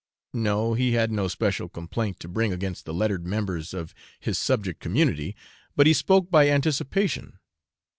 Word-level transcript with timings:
No; 0.33 0.73
he 0.73 0.93
had 0.93 1.11
no 1.11 1.27
special 1.27 1.69
complaint 1.69 2.19
to 2.21 2.27
bring 2.27 2.51
against 2.51 2.85
the 2.85 2.93
lettered 2.95 3.23
members 3.23 3.71
of 3.71 3.93
his 4.19 4.39
subject 4.39 4.79
community, 4.79 5.35
but 5.75 5.85
he 5.85 5.93
spoke 5.93 6.31
by 6.31 6.49
anticipation. 6.49 7.37